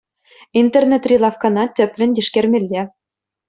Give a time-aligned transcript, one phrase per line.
[0.61, 2.81] Интернетри лавккана тӗплӗн тишкермелле.